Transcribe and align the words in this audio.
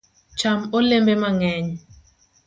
Cham 0.39 0.59
olembe 0.77 1.15
mang’eny 1.21 1.69